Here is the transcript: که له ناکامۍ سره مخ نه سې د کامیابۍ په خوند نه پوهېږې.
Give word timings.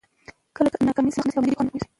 که 0.55 0.61
له 0.65 0.69
ناکامۍ 0.87 1.11
سره 1.15 1.23
مخ 1.23 1.27
نه 1.27 1.33
سې 1.33 1.35
د 1.35 1.35
کامیابۍ 1.35 1.53
په 1.55 1.57
خوند 1.57 1.67
نه 1.67 1.71
پوهېږې. 1.73 1.87